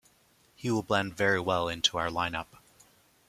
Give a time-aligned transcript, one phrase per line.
[0.55, 2.55] He will blend very well into our line-up.